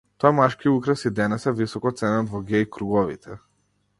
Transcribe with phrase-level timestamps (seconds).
[0.21, 3.37] Тој машки украс и денес е високо ценет во геј круговите.